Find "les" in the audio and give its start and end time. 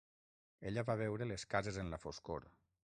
1.33-1.47